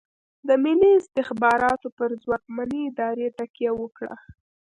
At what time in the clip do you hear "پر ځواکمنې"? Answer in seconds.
1.97-2.79